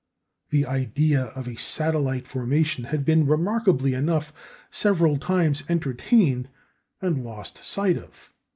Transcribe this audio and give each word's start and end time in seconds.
This 0.49 0.65
idea 0.65 1.25
of 1.35 1.47
a 1.47 1.53
satellite 1.59 2.27
formation 2.27 2.85
had 2.85 3.05
been, 3.05 3.27
remarkably 3.27 3.93
enough, 3.93 4.33
several 4.71 5.17
times 5.19 5.61
entertained 5.69 6.49
and 7.01 7.23
lost 7.23 7.63
sight 7.63 7.97
of. 7.99 8.33